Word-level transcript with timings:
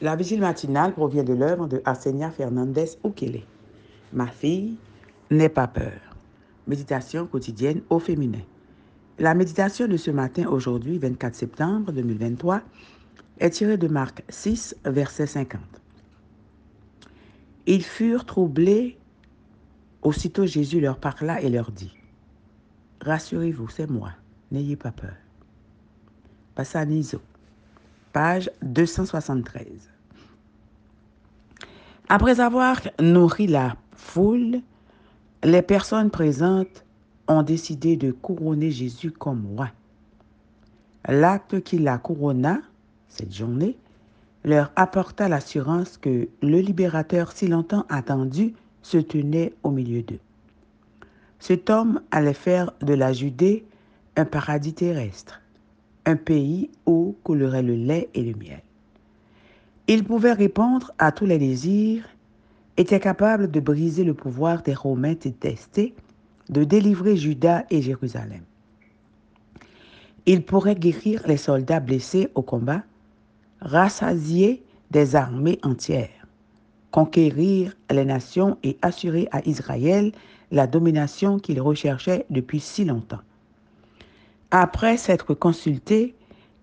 La 0.00 0.16
vigile 0.16 0.40
matinale 0.40 0.92
provient 0.92 1.22
de 1.22 1.34
l'œuvre 1.34 1.68
de 1.68 1.80
Arsenia 1.84 2.30
Fernandez 2.30 2.98
Ukele. 3.04 3.42
Ma 4.12 4.26
fille, 4.26 4.76
n'aie 5.30 5.48
pas 5.48 5.68
peur. 5.68 6.00
Méditation 6.66 7.26
quotidienne 7.26 7.82
au 7.90 7.98
féminin. 7.98 8.42
La 9.18 9.34
méditation 9.34 9.86
de 9.86 9.96
ce 9.96 10.10
matin, 10.10 10.46
aujourd'hui, 10.48 10.98
24 10.98 11.34
septembre 11.34 11.92
2023, 11.92 12.62
est 13.38 13.50
tirée 13.50 13.76
de 13.76 13.86
Marc 13.86 14.24
6, 14.28 14.76
verset 14.84 15.26
50. 15.26 15.60
Ils 17.66 17.84
furent 17.84 18.24
troublés. 18.24 18.98
Aussitôt 20.02 20.44
Jésus 20.44 20.80
leur 20.80 20.98
parla 20.98 21.40
et 21.40 21.48
leur 21.48 21.70
dit, 21.70 21.94
Rassurez-vous, 23.00 23.68
c'est 23.68 23.88
moi, 23.88 24.10
n'ayez 24.50 24.76
pas 24.76 24.92
peur. 24.92 25.14
Passanizo, 26.54 27.20
page 28.14 28.48
273. 28.62 29.90
Après 32.08 32.38
avoir 32.38 32.80
nourri 33.00 33.48
la 33.48 33.76
foule, 33.92 34.60
les 35.42 35.62
personnes 35.62 36.10
présentes 36.10 36.84
ont 37.26 37.42
décidé 37.42 37.96
de 37.96 38.12
couronner 38.12 38.70
Jésus 38.70 39.10
comme 39.10 39.44
roi. 39.56 39.68
L'acte 41.08 41.60
qui 41.64 41.78
la 41.78 41.98
couronna, 41.98 42.60
cette 43.08 43.34
journée, 43.34 43.76
leur 44.44 44.70
apporta 44.76 45.28
l'assurance 45.28 45.98
que 45.98 46.28
le 46.40 46.60
libérateur 46.60 47.32
si 47.32 47.48
longtemps 47.48 47.84
attendu 47.88 48.54
se 48.82 48.98
tenait 48.98 49.52
au 49.64 49.70
milieu 49.70 50.02
d'eux. 50.02 50.20
Cet 51.40 51.68
homme 51.68 52.00
allait 52.12 52.32
faire 52.32 52.70
de 52.80 52.94
la 52.94 53.12
Judée 53.12 53.66
un 54.16 54.24
paradis 54.24 54.72
terrestre, 54.72 55.40
un 56.06 56.16
pays 56.16 56.70
où 56.86 57.16
coulerait 57.22 57.62
le 57.62 57.74
lait 57.74 58.08
et 58.14 58.22
le 58.22 58.34
miel. 58.34 58.62
Il 59.86 60.04
pouvait 60.04 60.32
répondre 60.32 60.92
à 60.98 61.12
tous 61.12 61.26
les 61.26 61.38
désirs, 61.38 62.04
était 62.76 63.00
capable 63.00 63.50
de 63.50 63.60
briser 63.60 64.02
le 64.04 64.14
pouvoir 64.14 64.62
des 64.62 64.74
Romains 64.74 65.14
détestés, 65.14 65.94
de 66.48 66.64
délivrer 66.64 67.16
Juda 67.16 67.64
et 67.70 67.82
Jérusalem. 67.82 68.42
Il 70.26 70.42
pourrait 70.42 70.74
guérir 70.74 71.22
les 71.26 71.36
soldats 71.36 71.80
blessés 71.80 72.30
au 72.34 72.42
combat, 72.42 72.82
rassasier 73.60 74.62
des 74.90 75.16
armées 75.16 75.58
entières, 75.62 76.26
conquérir 76.90 77.76
les 77.90 78.04
nations 78.04 78.58
et 78.62 78.78
assurer 78.82 79.28
à 79.32 79.46
Israël 79.46 80.12
la 80.50 80.66
domination 80.66 81.38
qu'il 81.38 81.60
recherchait 81.60 82.26
depuis 82.30 82.60
si 82.60 82.84
longtemps. 82.84 83.20
Après 84.56 84.96
s'être 84.98 85.34
consultés, 85.34 86.14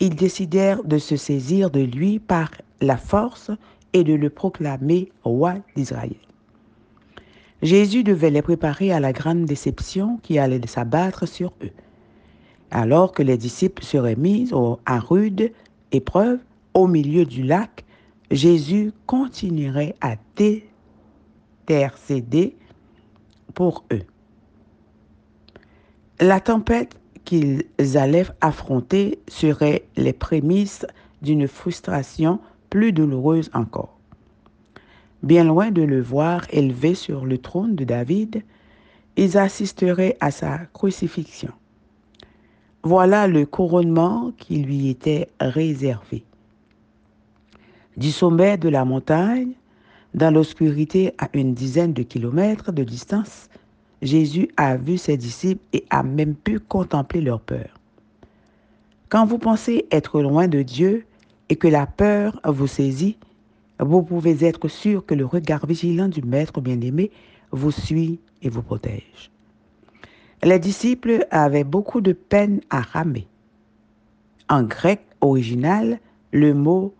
ils 0.00 0.16
décidèrent 0.16 0.82
de 0.82 0.98
se 0.98 1.14
saisir 1.14 1.70
de 1.70 1.78
lui 1.78 2.18
par 2.18 2.50
la 2.80 2.96
force 2.96 3.52
et 3.92 4.02
de 4.02 4.12
le 4.12 4.28
proclamer 4.28 5.12
roi 5.22 5.54
d'Israël. 5.76 6.16
Jésus 7.62 8.02
devait 8.02 8.32
les 8.32 8.42
préparer 8.42 8.90
à 8.90 8.98
la 8.98 9.12
grande 9.12 9.44
déception 9.44 10.18
qui 10.24 10.36
allait 10.36 10.66
s'abattre 10.66 11.28
sur 11.28 11.52
eux. 11.62 11.70
Alors 12.72 13.12
que 13.12 13.22
les 13.22 13.38
disciples 13.38 13.84
seraient 13.84 14.16
mis 14.16 14.50
à 14.84 14.98
rude 14.98 15.52
épreuve 15.92 16.40
au 16.74 16.88
milieu 16.88 17.24
du 17.24 17.44
lac, 17.44 17.84
Jésus 18.32 18.90
continuerait 19.06 19.94
à 20.00 20.16
intercéder 21.68 22.56
pour 23.54 23.84
eux. 23.92 24.02
La 26.18 26.40
tempête 26.40 26.96
qu'ils 27.26 27.64
allaient 27.94 28.26
affronter 28.40 29.18
serait 29.28 29.84
les 29.96 30.14
prémices 30.14 30.86
d'une 31.20 31.46
frustration 31.46 32.40
plus 32.70 32.92
douloureuse 32.92 33.50
encore. 33.52 33.98
Bien 35.22 35.44
loin 35.44 35.70
de 35.70 35.82
le 35.82 36.00
voir 36.00 36.46
élevé 36.50 36.94
sur 36.94 37.26
le 37.26 37.38
trône 37.38 37.74
de 37.74 37.84
David, 37.84 38.42
ils 39.16 39.36
assisteraient 39.36 40.16
à 40.20 40.30
sa 40.30 40.58
crucifixion. 40.72 41.50
Voilà 42.82 43.26
le 43.26 43.44
couronnement 43.44 44.32
qui 44.38 44.58
lui 44.58 44.88
était 44.88 45.28
réservé. 45.40 46.24
Du 47.96 48.12
sommet 48.12 48.56
de 48.56 48.68
la 48.68 48.84
montagne, 48.84 49.52
dans 50.14 50.32
l'obscurité 50.32 51.12
à 51.18 51.28
une 51.32 51.54
dizaine 51.54 51.92
de 51.92 52.02
kilomètres 52.02 52.72
de 52.72 52.84
distance, 52.84 53.48
Jésus 54.06 54.48
a 54.56 54.76
vu 54.76 54.98
ses 54.98 55.16
disciples 55.16 55.64
et 55.72 55.84
a 55.90 56.02
même 56.02 56.34
pu 56.34 56.60
contempler 56.60 57.20
leur 57.20 57.40
peur. 57.40 57.78
Quand 59.08 59.26
vous 59.26 59.38
pensez 59.38 59.86
être 59.90 60.20
loin 60.20 60.48
de 60.48 60.62
Dieu 60.62 61.04
et 61.48 61.56
que 61.56 61.68
la 61.68 61.86
peur 61.86 62.40
vous 62.44 62.66
saisit, 62.66 63.18
vous 63.78 64.02
pouvez 64.02 64.44
être 64.44 64.68
sûr 64.68 65.04
que 65.04 65.14
le 65.14 65.26
regard 65.26 65.66
vigilant 65.66 66.08
du 66.08 66.22
Maître 66.22 66.60
bien-aimé 66.60 67.10
vous 67.52 67.70
suit 67.70 68.18
et 68.42 68.48
vous 68.48 68.62
protège. 68.62 69.30
Les 70.42 70.58
disciples 70.58 71.26
avaient 71.30 71.64
beaucoup 71.64 72.00
de 72.00 72.12
peine 72.12 72.60
à 72.70 72.80
ramer. 72.80 73.26
En 74.48 74.62
grec 74.62 75.02
original, 75.20 75.98
le 76.32 76.54
mot 76.54 76.94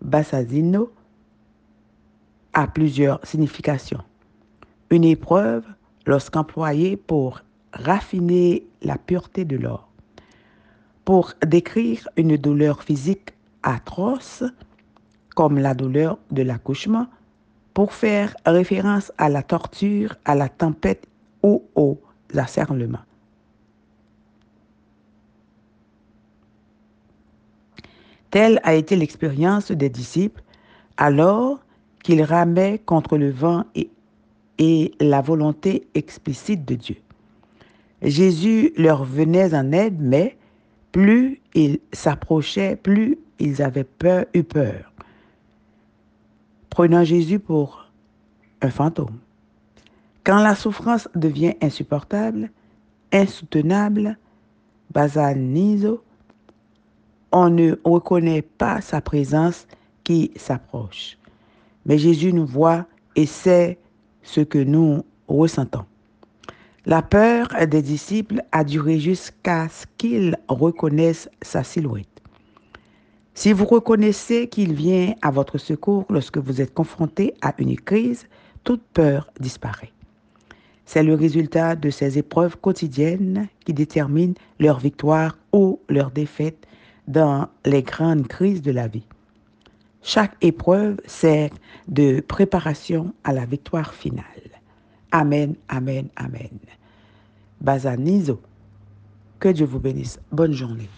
bassazino 0.00 0.92
a 2.52 2.66
plusieurs 2.66 3.24
significations. 3.26 4.02
Une 4.90 5.04
épreuve 5.04 5.64
lorsqu'employée 6.06 6.96
pour 6.96 7.40
raffiner 7.72 8.66
la 8.82 8.98
pureté 8.98 9.44
de 9.44 9.56
l'or. 9.56 9.88
Pour 11.04 11.32
décrire 11.44 12.08
une 12.16 12.36
douleur 12.36 12.82
physique 12.82 13.30
atroce, 13.62 14.44
comme 15.34 15.58
la 15.58 15.74
douleur 15.74 16.18
de 16.30 16.42
l'accouchement, 16.42 17.06
pour 17.74 17.92
faire 17.92 18.34
référence 18.44 19.12
à 19.18 19.28
la 19.28 19.42
torture, 19.42 20.14
à 20.24 20.34
la 20.34 20.48
tempête 20.48 21.06
ou 21.42 21.64
au 21.74 21.98
accerlement. 22.36 23.00
Telle 28.30 28.60
a 28.62 28.74
été 28.74 28.96
l'expérience 28.96 29.70
des 29.72 29.90
disciples 29.90 30.42
alors 30.96 31.60
qu'ils 32.02 32.22
ramaient 32.22 32.78
contre 32.78 33.18
le 33.18 33.30
vent 33.30 33.64
et, 33.74 33.90
et 34.58 34.92
la 35.00 35.20
volonté 35.20 35.86
explicite 35.94 36.64
de 36.64 36.74
Dieu. 36.74 36.96
Jésus 38.02 38.72
leur 38.76 39.04
venait 39.04 39.54
en 39.54 39.72
aide, 39.72 40.00
mais 40.00 40.36
plus 40.90 41.40
ils 41.54 41.80
s'approchaient, 41.92 42.76
plus 42.76 43.18
ils 43.38 43.62
avaient 43.62 43.84
peur, 43.84 44.26
eu 44.34 44.42
peur, 44.42 44.92
prenant 46.70 47.04
Jésus 47.04 47.38
pour 47.38 47.86
un 48.60 48.70
fantôme. 48.70 49.18
Quand 50.24 50.40
la 50.40 50.54
souffrance 50.54 51.08
devient 51.14 51.54
insupportable, 51.60 52.50
insoutenable, 53.12 54.18
basanizo, 54.92 56.02
on 57.32 57.50
ne 57.50 57.74
reconnaît 57.84 58.42
pas 58.42 58.80
sa 58.80 59.00
présence 59.00 59.66
qui 60.04 60.30
s'approche. 60.36 61.18
Mais 61.86 61.98
Jésus 61.98 62.32
nous 62.32 62.46
voit 62.46 62.86
et 63.16 63.26
sait 63.26 63.78
ce 64.22 64.40
que 64.40 64.58
nous 64.58 65.04
ressentons. 65.28 65.84
La 66.84 67.02
peur 67.02 67.48
des 67.68 67.82
disciples 67.82 68.42
a 68.50 68.64
duré 68.64 68.98
jusqu'à 68.98 69.68
ce 69.68 69.86
qu'ils 69.98 70.36
reconnaissent 70.48 71.28
sa 71.40 71.62
silhouette. 71.62 72.08
Si 73.34 73.52
vous 73.52 73.64
reconnaissez 73.64 74.48
qu'il 74.48 74.74
vient 74.74 75.14
à 75.22 75.30
votre 75.30 75.58
secours 75.58 76.04
lorsque 76.10 76.38
vous 76.38 76.60
êtes 76.60 76.74
confronté 76.74 77.34
à 77.40 77.54
une 77.58 77.76
crise, 77.76 78.26
toute 78.64 78.82
peur 78.92 79.30
disparaît. 79.40 79.92
C'est 80.84 81.02
le 81.02 81.14
résultat 81.14 81.74
de 81.76 81.88
ces 81.88 82.18
épreuves 82.18 82.58
quotidiennes 82.58 83.48
qui 83.64 83.72
déterminent 83.72 84.34
leur 84.58 84.78
victoire 84.78 85.38
ou 85.52 85.80
leur 85.88 86.10
défaite 86.10 86.66
dans 87.08 87.48
les 87.64 87.82
grandes 87.82 88.26
crises 88.26 88.60
de 88.60 88.72
la 88.72 88.88
vie. 88.88 89.06
Chaque 90.02 90.36
épreuve 90.40 90.96
sert 91.06 91.50
de 91.88 92.20
préparation 92.20 93.14
à 93.22 93.32
la 93.32 93.44
victoire 93.44 93.94
finale. 93.94 94.24
Amen, 95.12 95.54
amen, 95.68 96.08
amen. 96.16 96.58
Bazanizo. 97.60 98.40
Que 99.38 99.48
Dieu 99.48 99.66
vous 99.66 99.78
bénisse. 99.78 100.18
Bonne 100.32 100.52
journée. 100.52 100.88